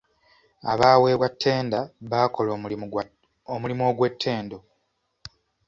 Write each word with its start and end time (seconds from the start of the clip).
Abaaweebwa 0.71 1.27
ttenda 1.33 1.79
baakola 2.11 2.49
omulimu 3.51 3.85
ogw'ettendo. 3.91 4.57